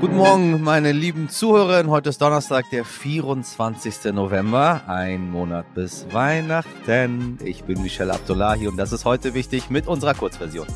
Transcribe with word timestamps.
Guten 0.00 0.16
Morgen, 0.16 0.60
meine 0.60 0.92
lieben 0.92 1.28
Zuhörerinnen. 1.28 1.90
Heute 1.90 2.10
ist 2.10 2.20
Donnerstag, 2.20 2.68
der 2.70 2.84
24. 2.84 4.12
November. 4.12 4.82
Ein 4.86 5.30
Monat 5.30 5.72
bis 5.74 6.06
Weihnachten. 6.12 7.38
Ich 7.44 7.64
bin 7.64 7.80
Michelle 7.82 8.12
Abdullahi 8.12 8.66
und 8.66 8.76
das 8.76 8.92
ist 8.92 9.04
heute 9.04 9.34
wichtig 9.34 9.70
mit 9.70 9.86
unserer 9.86 10.14
Kurzversion. 10.14 10.66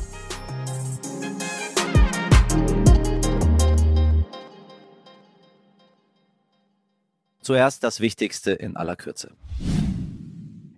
Zuerst 7.41 7.83
das 7.83 7.99
Wichtigste 7.99 8.51
in 8.51 8.77
aller 8.77 8.95
Kürze. 8.95 9.31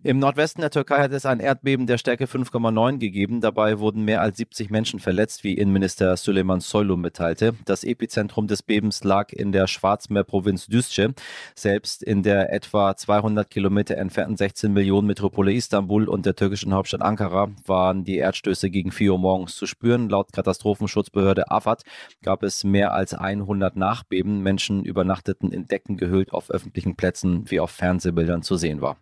Im 0.03 0.17
Nordwesten 0.17 0.61
der 0.61 0.71
Türkei 0.71 0.99
hat 0.99 1.11
es 1.11 1.27
ein 1.27 1.39
Erdbeben 1.39 1.85
der 1.85 1.99
Stärke 1.99 2.25
5,9 2.25 2.97
gegeben. 2.97 3.39
Dabei 3.39 3.77
wurden 3.77 4.03
mehr 4.03 4.21
als 4.21 4.37
70 4.37 4.71
Menschen 4.71 4.99
verletzt, 4.99 5.43
wie 5.43 5.53
Innenminister 5.53 6.17
Süleyman 6.17 6.59
Soylu 6.59 6.97
mitteilte. 6.97 7.53
Das 7.65 7.83
Epizentrum 7.83 8.47
des 8.47 8.63
Bebens 8.63 9.03
lag 9.03 9.31
in 9.31 9.51
der 9.51 9.67
Schwarzmeerprovinz 9.67 10.65
Düzce. 10.65 11.13
Selbst 11.53 12.01
in 12.01 12.23
der 12.23 12.51
etwa 12.51 12.95
200 12.95 13.47
Kilometer 13.47 13.95
entfernten 13.95 14.37
16 14.37 14.73
Millionen 14.73 15.05
Metropole 15.05 15.53
Istanbul 15.53 16.09
und 16.09 16.25
der 16.25 16.35
türkischen 16.35 16.73
Hauptstadt 16.73 17.03
Ankara 17.03 17.51
waren 17.67 18.03
die 18.03 18.17
Erdstöße 18.17 18.71
gegen 18.71 18.91
4 18.91 19.11
Uhr 19.11 19.19
morgens 19.19 19.55
zu 19.55 19.67
spüren. 19.67 20.09
Laut 20.09 20.33
Katastrophenschutzbehörde 20.33 21.51
AFAD 21.51 21.83
gab 22.23 22.41
es 22.41 22.63
mehr 22.63 22.95
als 22.95 23.13
100 23.13 23.75
Nachbeben. 23.75 24.41
Menschen 24.41 24.83
übernachteten 24.83 25.51
in 25.51 25.67
Decken 25.67 25.97
gehüllt 25.97 26.33
auf 26.33 26.49
öffentlichen 26.49 26.95
Plätzen, 26.95 27.51
wie 27.51 27.59
auf 27.59 27.69
Fernsehbildern 27.69 28.41
zu 28.41 28.57
sehen 28.57 28.81
war. 28.81 28.97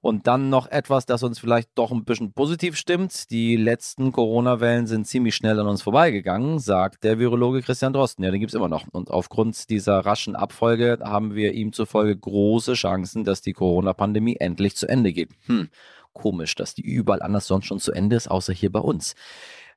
Und 0.00 0.26
dann 0.26 0.50
noch 0.50 0.70
etwas, 0.70 1.06
das 1.06 1.22
uns 1.22 1.38
vielleicht 1.38 1.70
doch 1.74 1.92
ein 1.92 2.04
bisschen 2.04 2.32
positiv 2.32 2.76
stimmt. 2.76 3.30
Die 3.30 3.56
letzten 3.56 4.12
Corona-Wellen 4.12 4.86
sind 4.86 5.06
ziemlich 5.06 5.34
schnell 5.34 5.58
an 5.58 5.66
uns 5.66 5.82
vorbeigegangen, 5.82 6.58
sagt 6.58 7.04
der 7.04 7.18
Virologe 7.18 7.62
Christian 7.62 7.92
Drosten. 7.92 8.24
Ja, 8.24 8.30
den 8.30 8.40
gibt 8.40 8.50
es 8.50 8.56
immer 8.56 8.68
noch. 8.68 8.86
Und 8.92 9.10
aufgrund 9.10 9.70
dieser 9.70 10.00
raschen 10.00 10.36
Abfolge 10.36 10.98
haben 11.02 11.34
wir 11.34 11.52
ihm 11.52 11.72
zufolge 11.72 12.16
große 12.16 12.74
Chancen, 12.74 13.24
dass 13.24 13.42
die 13.42 13.52
Corona-Pandemie 13.52 14.36
endlich 14.40 14.76
zu 14.76 14.88
Ende 14.88 15.12
geht. 15.12 15.30
Hm, 15.46 15.68
komisch, 16.12 16.54
dass 16.54 16.74
die 16.74 16.82
überall 16.82 17.22
anders 17.22 17.46
sonst 17.46 17.66
schon 17.66 17.78
zu 17.78 17.92
Ende 17.92 18.16
ist, 18.16 18.30
außer 18.30 18.52
hier 18.52 18.72
bei 18.72 18.80
uns. 18.80 19.14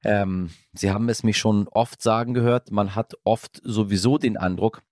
Ähm, 0.03 0.51
Sie 0.73 0.91
haben 0.91 1.09
es 1.09 1.23
mich 1.23 1.37
schon 1.37 1.67
oft 1.69 2.01
sagen 2.01 2.33
gehört, 2.33 2.71
man 2.71 2.95
hat 2.95 3.13
oft 3.23 3.61
sowieso 3.63 4.17
den 4.17 4.37
Eindruck, 4.37 4.83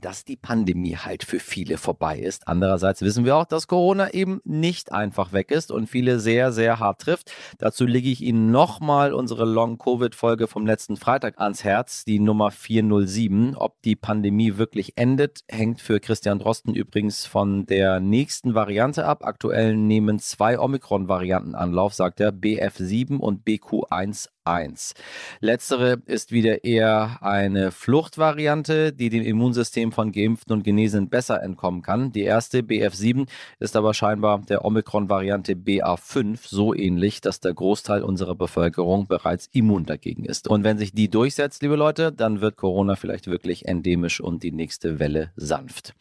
dass 0.00 0.24
die 0.24 0.36
Pandemie 0.36 0.96
halt 0.96 1.24
für 1.24 1.40
viele 1.40 1.78
vorbei 1.78 2.18
ist. 2.18 2.48
Andererseits 2.48 3.02
wissen 3.02 3.24
wir 3.24 3.36
auch, 3.36 3.44
dass 3.44 3.66
Corona 3.66 4.12
eben 4.12 4.40
nicht 4.44 4.92
einfach 4.92 5.32
weg 5.32 5.50
ist 5.50 5.70
und 5.70 5.88
viele 5.88 6.20
sehr, 6.20 6.52
sehr 6.52 6.78
hart 6.78 7.02
trifft. 7.02 7.32
Dazu 7.58 7.86
lege 7.86 8.08
ich 8.08 8.22
Ihnen 8.22 8.50
nochmal 8.50 9.12
unsere 9.12 9.44
Long-Covid-Folge 9.44 10.46
vom 10.46 10.66
letzten 10.66 10.96
Freitag 10.96 11.38
ans 11.38 11.64
Herz, 11.64 12.04
die 12.04 12.18
Nummer 12.18 12.50
407. 12.50 13.56
Ob 13.56 13.80
die 13.82 13.96
Pandemie 13.96 14.56
wirklich 14.56 14.96
endet, 14.96 15.40
hängt 15.48 15.80
für 15.80 16.00
Christian 16.00 16.38
Drosten 16.38 16.74
übrigens 16.74 17.26
von 17.26 17.66
der 17.66 18.00
nächsten 18.00 18.54
Variante 18.54 19.04
ab. 19.04 19.24
Aktuell 19.24 19.76
nehmen 19.76 20.18
zwei 20.18 20.58
Omikron-Varianten 20.58 21.54
Anlauf, 21.54 21.94
sagt 21.94 22.20
er, 22.20 22.32
BF7 22.32 23.18
und 23.18 23.46
BQ1 23.46 24.28
1. 24.50 24.94
Letztere 25.40 26.02
ist 26.06 26.32
wieder 26.32 26.64
eher 26.64 27.18
eine 27.22 27.70
Fluchtvariante, 27.70 28.92
die 28.92 29.08
dem 29.08 29.22
Immunsystem 29.22 29.92
von 29.92 30.12
Geimpften 30.12 30.52
und 30.52 30.64
Genesenen 30.64 31.08
besser 31.08 31.42
entkommen 31.42 31.82
kann. 31.82 32.12
Die 32.12 32.22
erste 32.22 32.60
BF7 32.60 33.28
ist 33.58 33.76
aber 33.76 33.94
scheinbar 33.94 34.40
der 34.40 34.64
Omikron-Variante 34.64 35.52
BA5 35.52 36.38
so 36.42 36.74
ähnlich, 36.74 37.20
dass 37.20 37.40
der 37.40 37.54
Großteil 37.54 38.02
unserer 38.02 38.34
Bevölkerung 38.34 39.06
bereits 39.06 39.48
immun 39.52 39.86
dagegen 39.86 40.24
ist. 40.24 40.48
Und 40.48 40.64
wenn 40.64 40.78
sich 40.78 40.92
die 40.92 41.08
durchsetzt, 41.08 41.62
liebe 41.62 41.76
Leute, 41.76 42.12
dann 42.12 42.40
wird 42.40 42.56
Corona 42.56 42.96
vielleicht 42.96 43.28
wirklich 43.28 43.66
endemisch 43.66 44.20
und 44.20 44.42
die 44.42 44.52
nächste 44.52 44.98
Welle 44.98 45.32
sanft. 45.36 45.94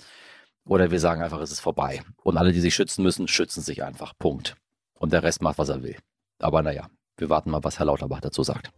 Oder 0.66 0.92
wir 0.92 1.00
sagen 1.00 1.22
einfach, 1.22 1.42
es 1.42 1.52
ist 1.52 1.62
vorbei. 1.62 2.02
Und 2.24 2.38
alle, 2.38 2.52
die 2.52 2.60
sich 2.60 2.76
schützen 2.76 3.04
müssen, 3.04 3.28
schützen 3.28 3.62
sich 3.62 3.84
einfach. 3.84 4.14
Punkt. 4.18 4.56
Und 4.94 5.14
der 5.14 5.24
Rest 5.24 5.42
macht, 5.42 5.58
was 5.58 5.70
er 5.70 5.82
will. 5.82 5.98
Aber 6.40 6.62
naja, 6.62 6.88
wir 7.20 7.30
warten 7.30 7.52
mal, 7.52 7.64
was 7.64 7.80
Herr 7.80 7.86
Lauterbach 7.86 8.22
dazu 8.22 8.44
sagt. 8.44 8.72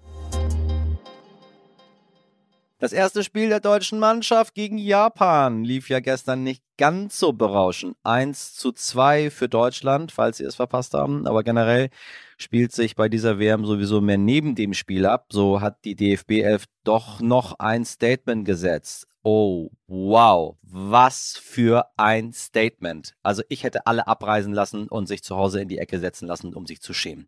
Das 2.82 2.94
erste 2.94 3.24
Spiel 3.24 3.50
der 3.50 3.60
deutschen 3.60 4.00
Mannschaft 4.00 4.56
gegen 4.56 4.80
Japan 4.80 5.64
lief 5.64 5.88
ja 5.90 6.00
gestern 6.00 6.44
nicht 6.44 6.64
ganz 6.80 7.20
so 7.20 7.32
berauschend. 7.32 7.96
1 8.02 8.56
zu 8.56 8.72
2 8.72 9.30
für 9.30 9.48
Deutschland, 9.48 10.12
falls 10.12 10.38
Sie 10.38 10.46
es 10.46 10.56
verpasst 10.56 10.96
haben. 10.96 11.28
Aber 11.28 11.44
generell 11.44 11.92
spielt 12.40 12.72
sich 12.72 12.96
bei 12.96 13.08
dieser 13.08 13.38
WM 13.38 13.66
sowieso 13.66 14.02
mehr 14.02 14.18
neben 14.18 14.56
dem 14.56 14.74
Spiel 14.74 15.06
ab. 15.06 15.28
So 15.32 15.62
hat 15.62 15.86
die 15.86 15.96
DFB 15.96 16.42
11 16.42 16.66
doch 16.84 17.22
noch 17.22 17.60
ein 17.60 17.86
Statement 17.86 18.46
gesetzt. 18.46 19.06
Oh, 19.22 19.70
wow, 19.86 20.58
was 20.64 21.38
für 21.38 21.86
ein 21.98 22.34
Statement. 22.34 23.14
Also 23.22 23.44
ich 23.48 23.64
hätte 23.64 23.86
alle 23.86 24.08
abreisen 24.08 24.54
lassen 24.54 24.88
und 24.88 25.06
sich 25.06 25.22
zu 25.22 25.36
Hause 25.38 25.62
in 25.62 25.68
die 25.68 25.78
Ecke 25.78 26.00
setzen 26.00 26.28
lassen, 26.28 26.56
um 26.56 26.66
sich 26.66 26.82
zu 26.82 26.96
schämen. 26.96 27.28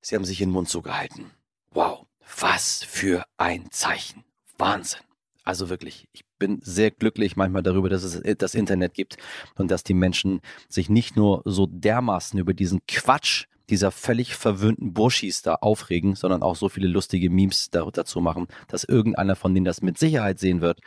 Sie 0.00 0.16
haben 0.16 0.24
sich 0.24 0.38
den 0.38 0.50
Mund 0.50 0.68
zugehalten. 0.68 1.30
Wow, 1.72 2.06
was 2.40 2.82
für 2.84 3.24
ein 3.36 3.70
Zeichen. 3.70 4.24
Wahnsinn. 4.58 5.00
Also 5.44 5.68
wirklich, 5.68 6.06
ich 6.12 6.24
bin 6.38 6.60
sehr 6.62 6.90
glücklich 6.90 7.36
manchmal 7.36 7.62
darüber, 7.62 7.88
dass 7.88 8.04
es 8.04 8.20
das 8.38 8.54
Internet 8.54 8.94
gibt 8.94 9.16
und 9.56 9.70
dass 9.70 9.84
die 9.84 9.94
Menschen 9.94 10.40
sich 10.68 10.88
nicht 10.88 11.16
nur 11.16 11.42
so 11.44 11.66
dermaßen 11.66 12.38
über 12.38 12.54
diesen 12.54 12.80
Quatsch 12.86 13.46
dieser 13.70 13.90
völlig 13.90 14.34
verwöhnten 14.34 14.92
Burschis 14.92 15.42
da 15.42 15.54
aufregen, 15.54 16.14
sondern 16.14 16.42
auch 16.42 16.56
so 16.56 16.68
viele 16.68 16.88
lustige 16.88 17.30
Memes 17.30 17.70
dazu 17.70 18.20
machen, 18.20 18.48
dass 18.68 18.84
irgendeiner 18.84 19.36
von 19.36 19.54
denen 19.54 19.64
das 19.64 19.80
mit 19.80 19.96
Sicherheit 19.96 20.38
sehen 20.38 20.60
wird 20.60 20.80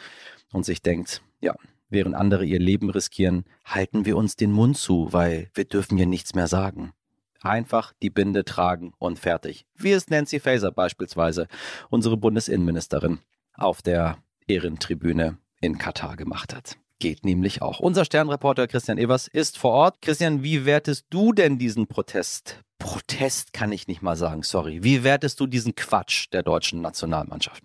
und 0.52 0.66
sich 0.66 0.82
denkt, 0.82 1.22
ja, 1.40 1.56
während 1.90 2.16
andere 2.16 2.46
ihr 2.46 2.60
Leben 2.60 2.90
riskieren, 2.90 3.46
halten 3.66 4.06
wir 4.06 4.18
uns 4.18 4.36
den 4.36 4.52
Mund 4.52 4.78
zu, 4.78 5.12
weil 5.12 5.50
wir 5.54 5.66
dürfen 5.66 5.98
ja 5.98 6.06
nichts 6.06 6.36
mehr 6.36 6.48
sagen. 6.48 6.94
Einfach 7.44 7.92
die 8.02 8.10
Binde 8.10 8.46
tragen 8.46 8.94
und 9.00 9.20
fertig. 9.20 9.66
Wie 9.76 9.92
es 9.92 10.10
Nancy 10.10 10.40
Faeser 10.40 10.72
beispielsweise, 10.72 11.48
unsere 11.90 12.16
Bundesinnenministerin, 12.16 13.20
auf 13.54 13.82
der 13.82 14.18
Ehrentribüne 14.48 15.38
in 15.60 15.78
Katar 15.78 16.16
gemacht 16.16 16.56
hat. 16.56 16.78
Geht 17.00 17.26
nämlich 17.26 17.62
auch. 17.62 17.82
Unser 17.82 18.06
Sternreporter 18.06 18.68
Christian 18.68 18.98
Evers 18.98 19.28
ist 19.28 19.58
vor 19.58 19.72
Ort. 19.72 20.02
Christian, 20.02 20.42
wie 20.42 20.66
wertest 20.66 21.08
du 21.10 21.34
denn 21.34 21.58
diesen 21.58 21.88
Protest? 21.88 22.64
Protest 22.80 23.52
kann 23.52 23.74
ich 23.74 23.90
nicht 23.90 24.02
mal 24.02 24.16
sagen, 24.16 24.44
sorry. 24.44 24.82
Wie 24.84 25.04
wertest 25.04 25.38
du 25.42 25.46
diesen 25.46 25.76
Quatsch 25.76 26.28
der 26.32 26.44
deutschen 26.44 26.80
Nationalmannschaft? 26.80 27.62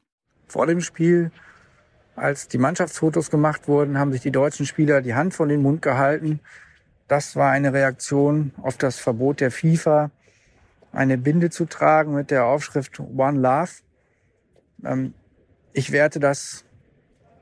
Vor 0.49 0.67
dem 0.67 0.81
Spiel, 0.81 1.31
als 2.17 2.49
die 2.49 2.59
Mannschaftsfotos 2.59 3.31
gemacht 3.31 3.69
wurden, 3.69 3.97
haben 3.97 4.11
sich 4.11 4.23
die 4.23 4.33
deutschen 4.33 4.67
Spieler 4.67 5.03
die 5.03 5.15
Hand 5.15 5.35
von 5.35 5.49
den 5.49 5.63
Mund 5.63 5.83
gehalten 5.83 6.41
das 7.09 7.37
war 7.37 7.51
eine 7.51 7.73
Reaktion 7.73 8.53
auf 8.63 8.77
das 8.77 8.99
Verbot 8.99 9.41
der 9.41 9.51
FIFA, 9.51 10.11
eine 10.93 11.19
Binde 11.19 11.51
zu 11.51 11.65
tragen 11.65 12.15
mit 12.15 12.31
der 12.31 12.45
Aufschrift 12.45 13.01
One 13.01 13.41
Love. 13.41 13.71
Ähm, 14.85 15.15
ich 15.73 15.91
werte 15.91 16.21
das 16.21 16.65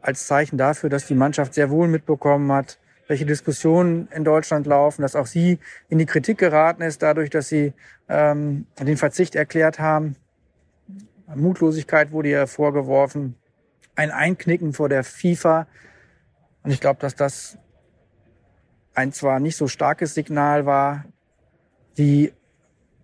als 0.01 0.27
Zeichen 0.27 0.57
dafür, 0.57 0.89
dass 0.89 1.07
die 1.07 1.15
Mannschaft 1.15 1.55
sehr 1.55 1.71
wohl 1.71 1.89
mitbekommen 1.89 2.51
hat, 2.53 2.79
welche 3.09 3.27
Diskussionen 3.27 4.09
in 4.13 4.25
Deutschland 4.25 4.67
laufen, 4.67 5.03
dass 5.03 5.17
auch 5.17 5.27
sie 5.27 5.59
in 5.89 5.99
die 5.99 6.07
Kritik 6.07 6.39
geraten 6.39 6.83
ist, 6.83 7.03
dadurch, 7.03 7.31
dass 7.31 7.49
sie 7.49 7.73
ähm, 8.09 8.67
den 8.81 8.97
Verzicht 8.97 9.35
erklärt 9.35 9.79
haben. 9.79 10.17
Mutlosigkeit 11.35 12.13
wurde 12.13 12.29
ihr 12.29 12.47
vorgeworfen, 12.47 13.37
ein 13.97 14.11
Einknicken 14.11 14.73
vor 14.73 14.89
der 14.89 15.03
FIFA. 15.03 15.67
Und 16.63 16.71
ich 16.71 16.81
glaube, 16.81 17.01
dass 17.01 17.17
das 17.17 17.59
ein 18.97 19.13
zwar 19.13 19.41
nicht 19.41 19.57
so 19.57 19.69
starkes 19.69 20.15
Signal 20.15 20.67
war, 20.67 21.05
wie 21.95 22.33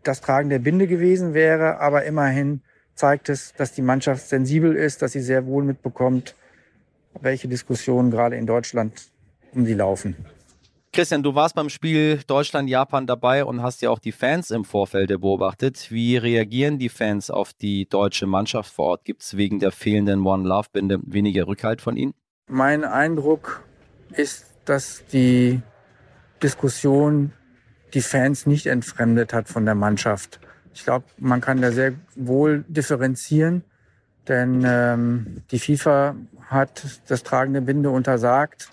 das 0.03 0.21
Tragen 0.21 0.49
der 0.49 0.59
Binde 0.59 0.87
gewesen 0.87 1.35
wäre, 1.35 1.79
aber 1.81 2.05
immerhin 2.05 2.63
zeigt 2.95 3.29
es, 3.29 3.53
dass 3.55 3.73
die 3.73 3.83
Mannschaft 3.83 4.27
sensibel 4.29 4.75
ist, 4.75 5.03
dass 5.03 5.13
sie 5.13 5.21
sehr 5.21 5.47
wohl 5.47 5.65
mitbekommt, 5.65 6.35
welche 7.21 7.47
Diskussionen 7.49 8.11
gerade 8.11 8.37
in 8.37 8.47
Deutschland 8.47 9.11
um 9.53 9.65
sie 9.67 9.75
laufen. 9.75 10.17
Christian, 10.95 11.23
du 11.23 11.35
warst 11.35 11.55
beim 11.55 11.71
Spiel 11.71 12.21
Deutschland-Japan 12.27 13.07
dabei 13.07 13.47
und 13.47 13.63
hast 13.63 13.81
ja 13.81 13.89
auch 13.89 13.99
die 13.99 14.13
Fans 14.13 14.51
im 14.51 14.65
Vorfeld 14.65 15.09
beobachtet. 15.09 15.91
Wie 15.91 16.19
reagieren 16.19 16.79
die 16.79 16.91
Fans 16.91 17.31
auf 17.31 17.55
die 17.55 17.89
deutsche 17.89 18.27
Mannschaft 18.27 18.73
vor 18.73 18.87
Ort? 18.87 19.05
Gibt 19.05 19.23
es 19.23 19.37
wegen 19.37 19.59
der 19.59 19.73
fehlenden 19.73 20.27
One-Love-Binde 20.27 21.01
weniger 21.05 21.47
Rückhalt 21.47 21.81
von 21.81 21.97
ihnen? 21.97 22.13
Mein 22.47 22.85
Eindruck 22.85 23.63
ist, 24.15 24.51
dass 24.67 25.05
die 25.07 25.63
Diskussion 26.43 27.33
die 27.95 28.01
Fans 28.01 28.47
nicht 28.47 28.67
entfremdet 28.67 29.33
hat 29.33 29.49
von 29.49 29.65
der 29.65 29.75
Mannschaft. 29.75 30.41
Ich 30.75 30.85
glaube, 30.85 31.05
man 31.19 31.41
kann 31.41 31.61
da 31.61 31.73
sehr 31.73 31.93
wohl 32.17 32.65
differenzieren, 32.69 33.65
denn 34.29 34.63
ähm, 34.65 35.43
die 35.51 35.59
FIFA 35.59 36.17
hat 36.47 37.01
das 37.09 37.23
tragende 37.23 37.61
Binde 37.61 37.91
untersagt 37.91 38.71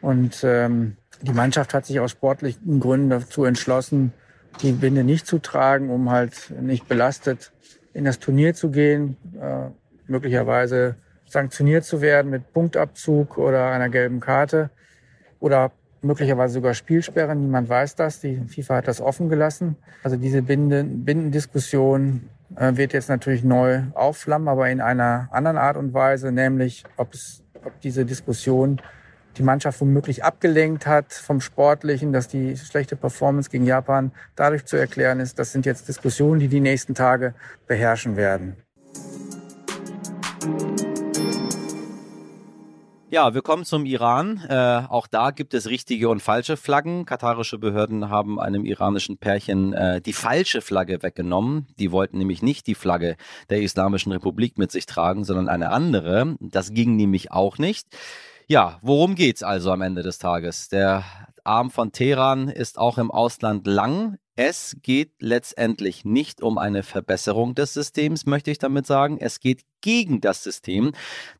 und 0.00 0.42
ähm, 0.44 0.96
die 1.22 1.32
Mannschaft 1.32 1.74
hat 1.74 1.86
sich 1.86 2.00
aus 2.00 2.12
sportlichen 2.12 2.80
Gründen 2.80 3.10
dazu 3.10 3.44
entschlossen, 3.44 4.12
die 4.60 4.72
Binde 4.72 5.04
nicht 5.04 5.26
zu 5.26 5.38
tragen, 5.38 5.90
um 5.90 6.10
halt 6.10 6.52
nicht 6.60 6.88
belastet 6.88 7.52
in 7.94 8.04
das 8.04 8.18
Turnier 8.18 8.54
zu 8.54 8.70
gehen, 8.70 9.16
äh, 9.40 9.68
möglicherweise 10.06 10.96
sanktioniert 11.26 11.84
zu 11.84 12.00
werden 12.00 12.30
mit 12.30 12.52
Punktabzug 12.52 13.38
oder 13.38 13.70
einer 13.70 13.88
gelben 13.88 14.20
Karte 14.20 14.70
oder 15.40 15.72
möglicherweise 16.02 16.54
sogar 16.54 16.74
Spielsperren. 16.74 17.40
Niemand 17.40 17.68
weiß 17.68 17.94
das. 17.94 18.20
Die 18.20 18.36
FIFA 18.36 18.76
hat 18.76 18.88
das 18.88 19.00
offen 19.00 19.28
gelassen. 19.28 19.76
Also 20.02 20.16
diese 20.16 20.42
Bindendiskussion 20.42 22.28
äh, 22.56 22.76
wird 22.76 22.92
jetzt 22.92 23.08
natürlich 23.08 23.44
neu 23.44 23.82
aufflammen, 23.94 24.48
aber 24.48 24.68
in 24.68 24.80
einer 24.80 25.28
anderen 25.32 25.56
Art 25.56 25.76
und 25.76 25.94
Weise, 25.94 26.32
nämlich 26.32 26.84
ob, 26.96 27.14
es, 27.14 27.42
ob 27.64 27.80
diese 27.80 28.04
Diskussion 28.04 28.80
die 29.38 29.42
Mannschaft 29.42 29.80
womöglich 29.80 30.24
abgelenkt 30.24 30.86
hat 30.86 31.12
vom 31.12 31.40
Sportlichen, 31.40 32.12
dass 32.12 32.28
die 32.28 32.56
schlechte 32.56 32.96
Performance 32.96 33.48
gegen 33.48 33.64
Japan 33.64 34.12
dadurch 34.36 34.66
zu 34.66 34.76
erklären 34.76 35.20
ist. 35.20 35.38
Das 35.38 35.52
sind 35.52 35.64
jetzt 35.64 35.88
Diskussionen, 35.88 36.40
die 36.40 36.48
die 36.48 36.60
nächsten 36.60 36.94
Tage 36.94 37.34
beherrschen 37.66 38.16
werden. 38.16 38.56
Ja, 43.12 43.34
wir 43.34 43.42
kommen 43.42 43.66
zum 43.66 43.84
Iran. 43.84 44.42
Äh, 44.48 44.84
auch 44.88 45.06
da 45.06 45.32
gibt 45.32 45.52
es 45.52 45.68
richtige 45.68 46.08
und 46.08 46.22
falsche 46.22 46.56
Flaggen. 46.56 47.04
Katarische 47.04 47.58
Behörden 47.58 48.08
haben 48.08 48.40
einem 48.40 48.64
iranischen 48.64 49.18
Pärchen 49.18 49.74
äh, 49.74 50.00
die 50.00 50.14
falsche 50.14 50.62
Flagge 50.62 51.02
weggenommen. 51.02 51.66
Die 51.78 51.92
wollten 51.92 52.16
nämlich 52.16 52.40
nicht 52.40 52.66
die 52.66 52.74
Flagge 52.74 53.16
der 53.50 53.60
Islamischen 53.60 54.12
Republik 54.12 54.56
mit 54.56 54.72
sich 54.72 54.86
tragen, 54.86 55.24
sondern 55.24 55.50
eine 55.50 55.72
andere. 55.72 56.36
Das 56.40 56.72
ging 56.72 56.96
nämlich 56.96 57.30
auch 57.30 57.58
nicht. 57.58 57.86
Ja, 58.48 58.78
worum 58.80 59.14
geht's 59.14 59.42
also 59.42 59.72
am 59.72 59.82
Ende 59.82 60.02
des 60.02 60.16
Tages? 60.16 60.70
Der 60.70 61.04
Arm 61.44 61.70
von 61.70 61.92
Teheran 61.92 62.48
ist 62.48 62.78
auch 62.78 62.98
im 62.98 63.10
Ausland 63.10 63.66
lang. 63.66 64.18
Es 64.34 64.76
geht 64.82 65.12
letztendlich 65.20 66.06
nicht 66.06 66.40
um 66.40 66.56
eine 66.56 66.82
Verbesserung 66.82 67.54
des 67.54 67.74
Systems, 67.74 68.24
möchte 68.24 68.50
ich 68.50 68.58
damit 68.58 68.86
sagen. 68.86 69.18
Es 69.20 69.40
geht 69.40 69.62
gegen 69.82 70.22
das 70.22 70.42
System. 70.42 70.92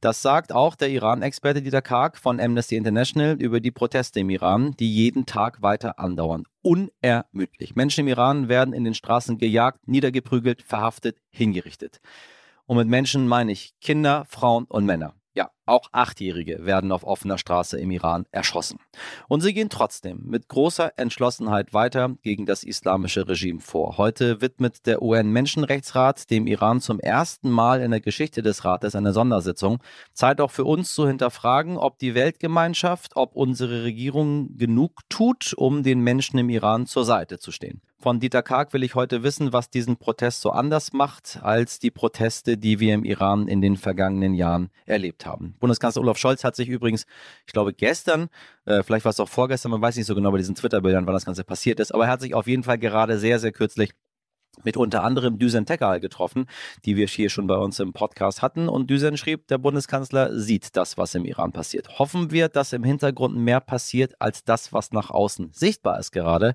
Das 0.02 0.20
sagt 0.20 0.52
auch 0.52 0.74
der 0.74 0.90
Iran-Experte 0.90 1.62
Dieter 1.62 1.80
Karg 1.80 2.18
von 2.18 2.38
Amnesty 2.38 2.76
International 2.76 3.40
über 3.40 3.60
die 3.60 3.70
Proteste 3.70 4.20
im 4.20 4.28
Iran, 4.28 4.74
die 4.78 4.92
jeden 4.92 5.24
Tag 5.24 5.62
weiter 5.62 5.98
andauern. 5.98 6.44
Unermüdlich. 6.60 7.74
Menschen 7.76 8.00
im 8.00 8.08
Iran 8.08 8.48
werden 8.48 8.74
in 8.74 8.84
den 8.84 8.94
Straßen 8.94 9.38
gejagt, 9.38 9.88
niedergeprügelt, 9.88 10.62
verhaftet, 10.62 11.18
hingerichtet. 11.30 12.00
Und 12.66 12.76
mit 12.76 12.88
Menschen 12.88 13.26
meine 13.26 13.52
ich 13.52 13.72
Kinder, 13.80 14.26
Frauen 14.28 14.64
und 14.64 14.84
Männer. 14.84 15.14
Ja, 15.34 15.50
auch 15.66 15.88
Achtjährige 15.92 16.64
werden 16.64 16.92
auf 16.92 17.04
offener 17.04 17.38
Straße 17.38 17.78
im 17.78 17.90
Iran 17.90 18.26
erschossen. 18.32 18.78
Und 19.28 19.42
sie 19.42 19.54
gehen 19.54 19.68
trotzdem 19.68 20.22
mit 20.24 20.48
großer 20.48 20.92
Entschlossenheit 20.96 21.72
weiter 21.72 22.16
gegen 22.22 22.46
das 22.46 22.64
islamische 22.64 23.28
Regime 23.28 23.60
vor. 23.60 23.98
Heute 23.98 24.40
widmet 24.40 24.86
der 24.86 25.02
UN-Menschenrechtsrat 25.02 26.30
dem 26.30 26.46
Iran 26.46 26.80
zum 26.80 26.98
ersten 26.98 27.50
Mal 27.50 27.80
in 27.80 27.90
der 27.90 28.00
Geschichte 28.00 28.42
des 28.42 28.64
Rates 28.64 28.94
eine 28.94 29.12
Sondersitzung. 29.12 29.82
Zeit 30.12 30.40
auch 30.40 30.50
für 30.50 30.64
uns 30.64 30.94
zu 30.94 31.06
hinterfragen, 31.06 31.76
ob 31.76 31.98
die 31.98 32.14
Weltgemeinschaft, 32.14 33.16
ob 33.16 33.36
unsere 33.36 33.84
Regierung 33.84 34.56
genug 34.56 35.00
tut, 35.08 35.54
um 35.56 35.82
den 35.82 36.00
Menschen 36.00 36.38
im 36.38 36.48
Iran 36.48 36.86
zur 36.86 37.04
Seite 37.04 37.38
zu 37.38 37.52
stehen. 37.52 37.80
Von 38.02 38.18
Dieter 38.18 38.42
Karg 38.42 38.72
will 38.72 38.82
ich 38.82 38.96
heute 38.96 39.22
wissen, 39.22 39.52
was 39.52 39.70
diesen 39.70 39.96
Protest 39.96 40.40
so 40.40 40.50
anders 40.50 40.92
macht 40.92 41.38
als 41.40 41.78
die 41.78 41.92
Proteste, 41.92 42.58
die 42.58 42.80
wir 42.80 42.94
im 42.94 43.04
Iran 43.04 43.46
in 43.46 43.60
den 43.60 43.76
vergangenen 43.76 44.34
Jahren 44.34 44.70
erlebt 44.86 45.24
haben. 45.24 45.51
Bundeskanzler 45.58 46.02
Olaf 46.02 46.18
Scholz 46.18 46.44
hat 46.44 46.56
sich 46.56 46.68
übrigens, 46.68 47.06
ich 47.46 47.52
glaube 47.52 47.72
gestern, 47.72 48.28
äh, 48.64 48.82
vielleicht 48.82 49.04
war 49.04 49.10
es 49.10 49.20
auch 49.20 49.28
vorgestern, 49.28 49.70
man 49.70 49.82
weiß 49.82 49.96
nicht 49.96 50.06
so 50.06 50.14
genau 50.14 50.30
bei 50.30 50.38
diesen 50.38 50.54
Twitter-Bildern, 50.54 51.06
wann 51.06 51.14
das 51.14 51.24
Ganze 51.24 51.44
passiert 51.44 51.80
ist, 51.80 51.92
aber 51.92 52.04
er 52.04 52.10
hat 52.10 52.20
sich 52.20 52.34
auf 52.34 52.46
jeden 52.46 52.62
Fall 52.62 52.78
gerade 52.78 53.18
sehr, 53.18 53.38
sehr 53.38 53.52
kürzlich 53.52 53.90
mit 54.64 54.76
unter 54.76 55.02
anderem 55.02 55.38
Düsen 55.38 55.66
Tekal 55.66 56.00
getroffen, 56.00 56.46
die 56.84 56.96
wir 56.96 57.06
hier 57.06 57.30
schon 57.30 57.46
bei 57.46 57.56
uns 57.56 57.80
im 57.80 57.92
Podcast 57.92 58.42
hatten. 58.42 58.68
Und 58.68 58.90
Düsen 58.90 59.16
schrieb, 59.16 59.48
der 59.48 59.58
Bundeskanzler 59.58 60.38
sieht 60.38 60.76
das, 60.76 60.98
was 60.98 61.14
im 61.14 61.24
Iran 61.24 61.52
passiert. 61.52 61.98
Hoffen 61.98 62.30
wir, 62.30 62.48
dass 62.48 62.72
im 62.72 62.84
Hintergrund 62.84 63.36
mehr 63.36 63.60
passiert 63.60 64.20
als 64.20 64.44
das, 64.44 64.72
was 64.72 64.92
nach 64.92 65.10
außen 65.10 65.50
sichtbar 65.52 65.98
ist 65.98 66.12
gerade. 66.12 66.54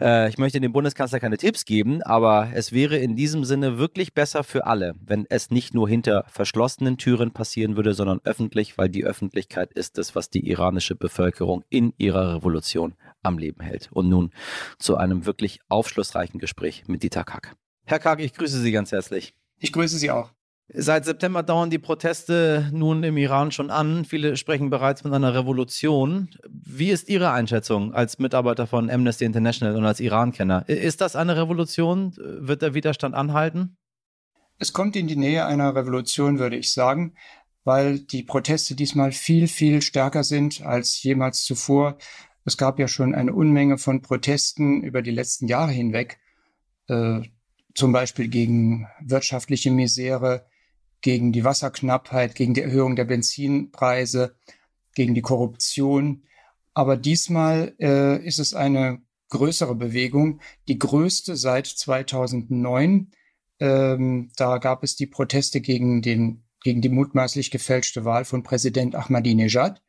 Äh, 0.00 0.28
ich 0.28 0.38
möchte 0.38 0.60
dem 0.60 0.72
Bundeskanzler 0.72 1.20
keine 1.20 1.36
Tipps 1.36 1.64
geben, 1.64 2.02
aber 2.02 2.50
es 2.54 2.72
wäre 2.72 2.96
in 2.96 3.16
diesem 3.16 3.44
Sinne 3.44 3.78
wirklich 3.78 4.14
besser 4.14 4.44
für 4.44 4.66
alle, 4.66 4.94
wenn 5.04 5.26
es 5.28 5.50
nicht 5.50 5.74
nur 5.74 5.88
hinter 5.88 6.24
verschlossenen 6.28 6.96
Türen 6.96 7.32
passieren 7.32 7.76
würde, 7.76 7.94
sondern 7.94 8.20
öffentlich, 8.24 8.78
weil 8.78 8.88
die 8.88 9.04
Öffentlichkeit 9.04 9.72
ist 9.72 9.98
es, 9.98 10.14
was 10.14 10.30
die 10.30 10.48
iranische 10.48 10.94
Bevölkerung 10.94 11.64
in 11.68 11.92
ihrer 11.98 12.36
Revolution 12.36 12.94
am 13.22 13.38
Leben 13.38 13.60
hält. 13.62 13.88
Und 13.92 14.08
nun 14.08 14.30
zu 14.78 14.96
einem 14.96 15.26
wirklich 15.26 15.60
aufschlussreichen 15.68 16.40
Gespräch 16.40 16.84
mit 16.88 17.02
Dieter 17.02 17.24
Kack. 17.24 17.54
Herr 17.84 17.98
Kack, 17.98 18.20
ich 18.20 18.32
grüße 18.34 18.60
Sie 18.60 18.72
ganz 18.72 18.92
herzlich. 18.92 19.34
Ich 19.58 19.72
grüße 19.72 19.98
Sie 19.98 20.10
auch. 20.10 20.32
Seit 20.72 21.04
September 21.04 21.42
dauern 21.42 21.68
die 21.68 21.80
Proteste 21.80 22.70
nun 22.72 23.02
im 23.02 23.16
Iran 23.16 23.50
schon 23.50 23.70
an. 23.70 24.04
Viele 24.04 24.36
sprechen 24.36 24.70
bereits 24.70 25.02
von 25.02 25.12
einer 25.12 25.34
Revolution. 25.34 26.28
Wie 26.48 26.90
ist 26.90 27.08
Ihre 27.08 27.32
Einschätzung 27.32 27.92
als 27.92 28.20
Mitarbeiter 28.20 28.68
von 28.68 28.88
Amnesty 28.88 29.24
International 29.24 29.76
und 29.76 29.84
als 29.84 29.98
Iran-Kenner? 29.98 30.68
Ist 30.68 31.00
das 31.00 31.16
eine 31.16 31.36
Revolution? 31.36 32.14
Wird 32.16 32.62
der 32.62 32.74
Widerstand 32.74 33.16
anhalten? 33.16 33.78
Es 34.58 34.72
kommt 34.72 34.94
in 34.94 35.08
die 35.08 35.16
Nähe 35.16 35.44
einer 35.44 35.74
Revolution, 35.74 36.38
würde 36.38 36.56
ich 36.56 36.72
sagen, 36.72 37.14
weil 37.64 37.98
die 37.98 38.22
Proteste 38.22 38.76
diesmal 38.76 39.10
viel, 39.10 39.48
viel 39.48 39.82
stärker 39.82 40.22
sind 40.22 40.62
als 40.62 41.02
jemals 41.02 41.42
zuvor. 41.42 41.98
Es 42.44 42.56
gab 42.56 42.78
ja 42.78 42.86
schon 42.86 43.14
eine 43.14 43.34
Unmenge 43.34 43.76
von 43.76 44.02
Protesten 44.02 44.82
über 44.82 45.02
die 45.02 45.10
letzten 45.10 45.48
Jahre 45.48 45.72
hinweg, 45.72 46.20
äh, 46.86 47.22
zum 47.74 47.92
Beispiel 47.92 48.28
gegen 48.28 48.86
wirtschaftliche 49.00 49.72
Misere, 49.72 50.46
gegen 51.00 51.32
die 51.32 51.44
Wasserknappheit, 51.44 52.34
gegen 52.34 52.54
die 52.54 52.62
Erhöhung 52.62 52.96
der 52.96 53.04
Benzinpreise, 53.04 54.36
gegen 54.94 55.14
die 55.14 55.22
Korruption. 55.22 56.24
Aber 56.74 56.96
diesmal 56.96 57.74
äh, 57.78 58.24
ist 58.24 58.38
es 58.38 58.54
eine 58.54 59.00
größere 59.30 59.74
Bewegung, 59.74 60.40
die 60.68 60.78
größte 60.78 61.36
seit 61.36 61.66
2009. 61.66 63.10
Ähm, 63.60 64.30
da 64.36 64.58
gab 64.58 64.82
es 64.82 64.96
die 64.96 65.06
Proteste 65.06 65.60
gegen, 65.60 66.02
den, 66.02 66.42
gegen 66.62 66.80
die 66.80 66.88
mutmaßlich 66.88 67.50
gefälschte 67.50 68.04
Wahl 68.04 68.24
von 68.24 68.42
Präsident 68.42 68.94
Ahmadinejad. 68.94 69.82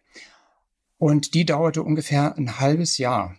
Und 0.97 1.33
die 1.33 1.45
dauerte 1.45 1.81
ungefähr 1.81 2.37
ein 2.37 2.59
halbes 2.59 2.97
Jahr. 2.97 3.35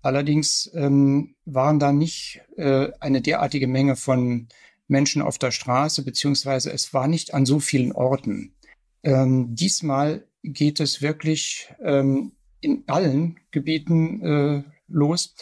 Allerdings 0.00 0.70
ähm, 0.74 1.34
waren 1.44 1.78
da 1.78 1.92
nicht 1.92 2.40
äh, 2.56 2.88
eine 3.00 3.20
derartige 3.20 3.66
Menge 3.66 3.96
von 3.96 4.48
Menschen 4.88 5.22
auf 5.22 5.38
der 5.38 5.50
Straße, 5.50 6.04
beziehungsweise 6.04 6.72
es 6.72 6.94
war 6.94 7.08
nicht 7.08 7.34
an 7.34 7.46
so 7.46 7.60
vielen 7.60 7.92
Orten. 7.92 8.54
Ähm, 9.02 9.54
diesmal 9.54 10.26
geht 10.42 10.80
es 10.80 11.02
wirklich 11.02 11.72
ähm, 11.82 12.32
in 12.60 12.84
allen 12.86 13.38
Gebieten 13.50 14.22
äh, 14.22 14.62
los 14.88 15.34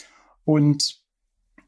und 0.44 1.02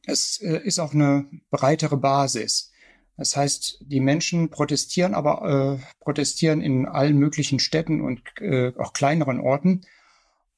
es 0.07 0.41
äh, 0.41 0.61
ist 0.65 0.79
auch 0.79 0.95
eine 0.95 1.29
breitere 1.51 1.97
Basis. 1.97 2.73
Das 3.17 3.37
heißt, 3.37 3.85
die 3.87 4.01
Menschen 4.01 4.51
protestieren, 4.51 5.15
aber 5.15 5.81
äh, 5.81 5.87
protestieren 6.01 6.61
in 6.61 6.87
allen 6.87 7.17
möglichen 7.17 7.59
Städten 7.59 8.01
und 8.01 8.21
äh, 8.41 8.73
auch 8.79 8.93
kleineren 8.93 9.41
Orten. 9.41 9.83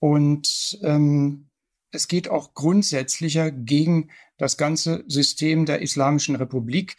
Und 0.01 0.79
ähm, 0.83 1.48
es 1.91 2.09
geht 2.09 2.29
auch 2.29 2.55
grundsätzlicher 2.55 3.51
gegen 3.51 4.11
das 4.37 4.57
ganze 4.57 5.05
System 5.07 5.67
der 5.67 5.81
Islamischen 5.81 6.37
Republik, 6.37 6.97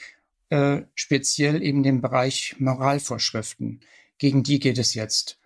äh, 0.50 0.82
speziell 0.96 1.62
eben 1.62 1.84
den 1.84 2.02
Bereich 2.02 2.56
Moralvorschriften. 2.60 3.82
Gegen 4.18 4.44
die 4.44 4.60
geht 4.60 4.78
es 4.78 4.94
jetzt. 4.94 5.40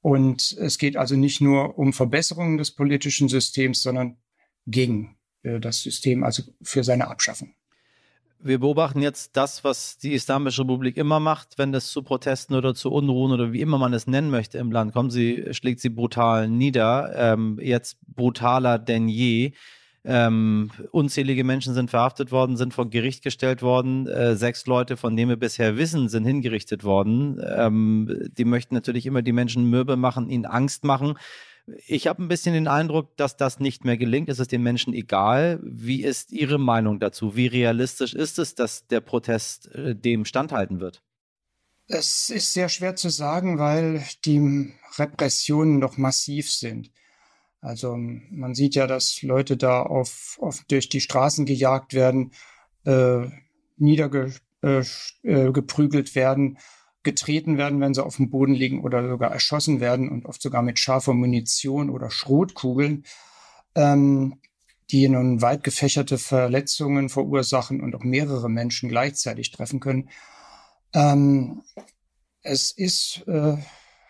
Und 0.00 0.52
es 0.58 0.78
geht 0.78 0.96
also 0.96 1.16
nicht 1.16 1.40
nur 1.40 1.78
um 1.78 1.92
Verbesserungen 1.92 2.58
des 2.58 2.72
politischen 2.72 3.28
Systems, 3.28 3.82
sondern 3.82 4.18
gegen 4.66 5.16
äh, 5.42 5.58
das 5.58 5.80
System, 5.80 6.24
also 6.24 6.42
für 6.62 6.84
seine 6.84 7.08
Abschaffung. 7.08 7.54
Wir 8.44 8.58
beobachten 8.58 9.00
jetzt 9.02 9.36
das, 9.36 9.62
was 9.62 9.98
die 9.98 10.14
Islamische 10.14 10.62
Republik 10.62 10.96
immer 10.96 11.20
macht, 11.20 11.58
wenn 11.58 11.72
es 11.74 11.92
zu 11.92 12.02
Protesten 12.02 12.54
oder 12.54 12.74
zu 12.74 12.90
Unruhen 12.90 13.30
oder 13.30 13.52
wie 13.52 13.60
immer 13.60 13.78
man 13.78 13.92
es 13.92 14.08
nennen 14.08 14.30
möchte 14.30 14.58
im 14.58 14.72
Land 14.72 14.92
kommt. 14.92 15.12
Sie 15.12 15.46
schlägt 15.52 15.78
sie 15.78 15.90
brutal 15.90 16.48
nieder, 16.48 17.12
ähm, 17.14 17.60
jetzt 17.62 17.98
brutaler 18.04 18.80
denn 18.80 19.08
je. 19.08 19.52
Ähm, 20.04 20.72
unzählige 20.90 21.44
Menschen 21.44 21.74
sind 21.74 21.90
verhaftet 21.90 22.32
worden, 22.32 22.56
sind 22.56 22.74
vor 22.74 22.90
Gericht 22.90 23.22
gestellt 23.22 23.62
worden. 23.62 24.08
Äh, 24.08 24.34
sechs 24.34 24.66
Leute, 24.66 24.96
von 24.96 25.16
denen 25.16 25.28
wir 25.28 25.36
bisher 25.36 25.76
wissen, 25.76 26.08
sind 26.08 26.24
hingerichtet 26.24 26.82
worden. 26.82 27.40
Ähm, 27.56 28.28
die 28.36 28.44
möchten 28.44 28.74
natürlich 28.74 29.06
immer 29.06 29.22
die 29.22 29.32
Menschen 29.32 29.70
mürbe 29.70 29.96
machen, 29.96 30.28
ihnen 30.28 30.46
Angst 30.46 30.82
machen. 30.82 31.14
Ich 31.86 32.06
habe 32.06 32.22
ein 32.22 32.28
bisschen 32.28 32.54
den 32.54 32.68
Eindruck, 32.68 33.16
dass 33.16 33.36
das 33.36 33.60
nicht 33.60 33.84
mehr 33.84 33.96
gelingt. 33.96 34.28
Es 34.28 34.38
ist 34.38 34.52
den 34.52 34.62
Menschen 34.62 34.94
egal. 34.94 35.60
Wie 35.62 36.02
ist 36.02 36.32
Ihre 36.32 36.58
Meinung 36.58 36.98
dazu? 36.98 37.36
Wie 37.36 37.46
realistisch 37.46 38.14
ist 38.14 38.38
es, 38.38 38.54
dass 38.54 38.86
der 38.88 39.00
Protest 39.00 39.72
äh, 39.74 39.94
dem 39.94 40.24
standhalten 40.24 40.80
wird? 40.80 41.02
Es 41.86 42.30
ist 42.30 42.52
sehr 42.52 42.68
schwer 42.68 42.96
zu 42.96 43.10
sagen, 43.10 43.58
weil 43.58 44.04
die 44.24 44.72
Repressionen 44.96 45.78
noch 45.78 45.98
massiv 45.98 46.50
sind. 46.50 46.90
Also 47.60 47.96
man 47.96 48.54
sieht 48.54 48.74
ja, 48.74 48.86
dass 48.86 49.22
Leute 49.22 49.56
da 49.56 49.82
auf, 49.82 50.38
auf 50.40 50.64
durch 50.68 50.88
die 50.88 51.00
Straßen 51.00 51.46
gejagt 51.46 51.94
werden, 51.94 52.32
äh, 52.84 53.26
niedergeprügelt 53.76 56.08
äh, 56.08 56.10
äh, 56.10 56.14
werden, 56.14 56.58
getreten 57.02 57.58
werden, 57.58 57.80
wenn 57.80 57.94
sie 57.94 58.04
auf 58.04 58.16
dem 58.16 58.30
Boden 58.30 58.54
liegen 58.54 58.82
oder 58.82 59.08
sogar 59.08 59.30
erschossen 59.30 59.80
werden 59.80 60.08
und 60.08 60.26
oft 60.26 60.40
sogar 60.40 60.62
mit 60.62 60.78
scharfer 60.78 61.14
Munition 61.14 61.90
oder 61.90 62.10
Schrotkugeln, 62.10 63.04
ähm, 63.74 64.40
die 64.90 65.08
nun 65.08 65.40
weit 65.40 65.64
gefächerte 65.64 66.18
Verletzungen 66.18 67.08
verursachen 67.08 67.80
und 67.80 67.94
auch 67.94 68.04
mehrere 68.04 68.50
Menschen 68.50 68.88
gleichzeitig 68.88 69.50
treffen 69.50 69.80
können. 69.80 70.10
Ähm, 70.94 71.62
es 72.42 72.70
ist 72.70 73.24
äh, 73.26 73.56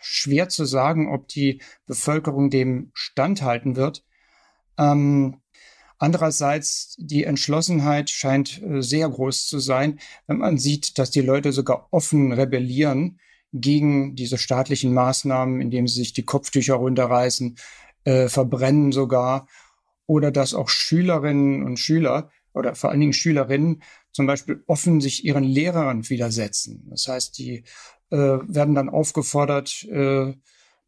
schwer 0.00 0.48
zu 0.48 0.64
sagen, 0.64 1.12
ob 1.12 1.28
die 1.28 1.62
Bevölkerung 1.86 2.50
dem 2.50 2.90
standhalten 2.94 3.76
wird. 3.76 4.04
Ähm, 4.78 5.41
Andererseits, 6.02 6.96
die 6.98 7.22
Entschlossenheit 7.22 8.10
scheint 8.10 8.60
äh, 8.60 8.82
sehr 8.82 9.08
groß 9.08 9.46
zu 9.46 9.60
sein, 9.60 10.00
wenn 10.26 10.38
man 10.38 10.58
sieht, 10.58 10.98
dass 10.98 11.12
die 11.12 11.20
Leute 11.20 11.52
sogar 11.52 11.86
offen 11.92 12.32
rebellieren 12.32 13.20
gegen 13.52 14.16
diese 14.16 14.36
staatlichen 14.36 14.92
Maßnahmen, 14.94 15.60
indem 15.60 15.86
sie 15.86 16.00
sich 16.00 16.12
die 16.12 16.24
Kopftücher 16.24 16.74
runterreißen, 16.74 17.56
äh, 18.02 18.26
verbrennen 18.26 18.90
sogar, 18.90 19.46
oder 20.08 20.32
dass 20.32 20.54
auch 20.54 20.68
Schülerinnen 20.68 21.62
und 21.62 21.76
Schüler 21.76 22.32
oder 22.52 22.74
vor 22.74 22.90
allen 22.90 22.98
Dingen 22.98 23.12
Schülerinnen 23.12 23.84
zum 24.10 24.26
Beispiel 24.26 24.64
offen 24.66 25.00
sich 25.00 25.24
ihren 25.24 25.44
Lehrern 25.44 26.10
widersetzen. 26.10 26.84
Das 26.90 27.06
heißt, 27.06 27.38
die 27.38 27.62
äh, 28.10 28.16
werden 28.16 28.74
dann 28.74 28.88
aufgefordert, 28.88 29.84
äh, 29.84 30.34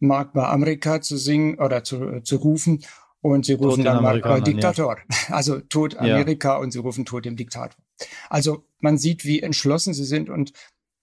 Magma 0.00 0.50
Amerika 0.50 1.00
zu 1.00 1.16
singen 1.16 1.60
oder 1.60 1.84
zu, 1.84 2.02
äh, 2.02 2.22
zu 2.24 2.34
rufen 2.34 2.82
und 3.24 3.46
sie 3.46 3.54
rufen 3.54 3.84
dann 3.84 4.02
mal 4.02 4.20
äh, 4.22 4.42
Diktator. 4.42 4.98
Ja. 4.98 5.16
Also 5.34 5.58
Tod 5.58 5.96
Amerika 5.96 6.50
ja. 6.50 6.56
und 6.58 6.72
sie 6.72 6.78
rufen 6.78 7.06
Tod 7.06 7.24
dem 7.24 7.36
Diktator. 7.36 7.82
Also 8.28 8.66
man 8.80 8.98
sieht, 8.98 9.24
wie 9.24 9.40
entschlossen 9.40 9.94
sie 9.94 10.04
sind 10.04 10.28
und 10.28 10.52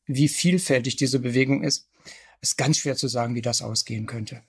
wie 0.06 0.28
vielfältig 0.28 0.98
diese 0.98 1.20
Bewegung 1.20 1.63
ist. 1.63 1.90
Es 2.40 2.51
ist 2.51 2.58
ganz 2.58 2.78
schwer 2.78 2.96
zu 2.96 3.08
sagen, 3.08 3.34
wie 3.34 3.42
das 3.42 3.63
ausgehen 3.63 4.06
könnte. 4.06 4.44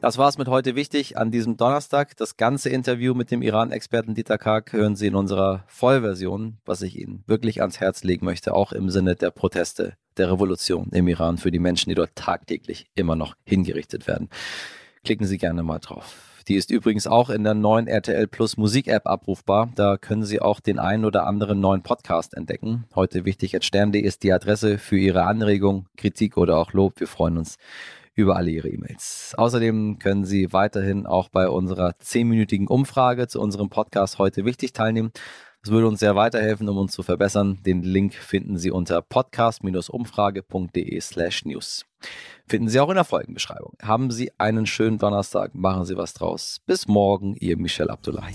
Das 0.00 0.18
war 0.18 0.28
es 0.28 0.36
mit 0.36 0.48
heute 0.48 0.74
wichtig 0.74 1.16
an 1.16 1.30
diesem 1.30 1.56
Donnerstag. 1.56 2.16
Das 2.16 2.36
ganze 2.36 2.70
Interview 2.70 3.14
mit 3.14 3.30
dem 3.30 3.40
Iran-Experten 3.40 4.16
Dieter 4.16 4.36
Karg 4.36 4.72
hören 4.72 4.96
Sie 4.96 5.06
in 5.06 5.14
unserer 5.14 5.62
Vollversion, 5.68 6.58
was 6.64 6.82
ich 6.82 6.98
Ihnen 6.98 7.22
wirklich 7.28 7.60
ans 7.60 7.78
Herz 7.78 8.02
legen 8.02 8.24
möchte, 8.24 8.52
auch 8.52 8.72
im 8.72 8.90
Sinne 8.90 9.14
der 9.14 9.30
Proteste 9.30 9.96
der 10.18 10.30
Revolution 10.30 10.88
im 10.92 11.08
Iran 11.08 11.38
für 11.38 11.50
die 11.50 11.58
Menschen, 11.58 11.88
die 11.88 11.94
dort 11.94 12.14
tagtäglich 12.14 12.86
immer 12.94 13.16
noch 13.16 13.34
hingerichtet 13.44 14.06
werden. 14.06 14.28
Klicken 15.04 15.26
Sie 15.26 15.38
gerne 15.38 15.62
mal 15.62 15.78
drauf. 15.78 16.32
Die 16.48 16.56
ist 16.56 16.70
übrigens 16.70 17.06
auch 17.06 17.30
in 17.30 17.44
der 17.44 17.54
neuen 17.54 17.86
RTL 17.86 18.26
Plus 18.26 18.56
Musik 18.56 18.88
App 18.88 19.06
abrufbar. 19.06 19.70
Da 19.76 19.96
können 19.96 20.24
Sie 20.24 20.40
auch 20.40 20.58
den 20.58 20.78
einen 20.78 21.04
oder 21.04 21.26
anderen 21.26 21.60
neuen 21.60 21.82
Podcast 21.82 22.34
entdecken. 22.34 22.84
Heute 22.94 23.24
wichtig 23.24 23.54
at 23.54 23.64
stern.de 23.64 24.02
ist 24.02 24.24
die 24.24 24.32
Adresse 24.32 24.78
für 24.78 24.98
Ihre 24.98 25.24
Anregung, 25.24 25.86
Kritik 25.96 26.36
oder 26.36 26.58
auch 26.58 26.72
Lob. 26.72 26.98
Wir 26.98 27.06
freuen 27.06 27.38
uns 27.38 27.58
über 28.14 28.36
alle 28.36 28.50
Ihre 28.50 28.68
E-Mails. 28.68 29.34
Außerdem 29.36 29.98
können 29.98 30.24
Sie 30.24 30.52
weiterhin 30.52 31.06
auch 31.06 31.28
bei 31.28 31.48
unserer 31.48 31.98
zehnminütigen 31.98 32.66
Umfrage 32.66 33.28
zu 33.28 33.40
unserem 33.40 33.70
Podcast 33.70 34.18
heute 34.18 34.44
wichtig 34.44 34.72
teilnehmen. 34.72 35.12
Das 35.62 35.70
würde 35.70 35.86
uns 35.86 36.00
sehr 36.00 36.16
weiterhelfen, 36.16 36.68
um 36.68 36.76
uns 36.76 36.92
zu 36.92 37.04
verbessern. 37.04 37.60
Den 37.64 37.82
Link 37.82 38.14
finden 38.14 38.58
Sie 38.58 38.72
unter 38.72 39.00
podcast-umfrage.de 39.00 41.00
slash 41.00 41.44
news. 41.44 41.86
Finden 42.48 42.68
Sie 42.68 42.80
auch 42.80 42.88
in 42.88 42.96
der 42.96 43.04
Folgenbeschreibung. 43.04 43.74
Haben 43.80 44.10
Sie 44.10 44.32
einen 44.38 44.66
schönen 44.66 44.98
Donnerstag, 44.98 45.54
machen 45.54 45.84
Sie 45.84 45.96
was 45.96 46.14
draus. 46.14 46.60
Bis 46.66 46.88
morgen, 46.88 47.36
Ihr 47.36 47.56
Michel 47.56 47.90
Abdullahi. 47.90 48.34